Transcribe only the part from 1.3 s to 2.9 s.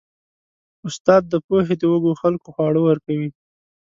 د پوهې د وږو خلکو خواړه